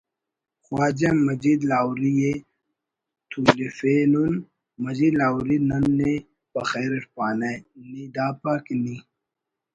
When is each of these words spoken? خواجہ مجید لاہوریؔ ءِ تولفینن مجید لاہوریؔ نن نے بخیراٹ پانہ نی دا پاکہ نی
خواجہ 0.63 1.09
مجید 1.27 1.59
لاہوریؔ 1.69 2.11
ءِ 2.31 2.43
تولفینن 3.29 4.33
مجید 4.83 5.13
لاہوریؔ 5.19 5.57
نن 5.69 5.83
نے 5.97 6.13
بخیراٹ 6.53 7.05
پانہ 7.15 7.51
نی 7.89 8.03
دا 8.15 8.27
پاکہ 8.41 8.75
نی 8.83 8.95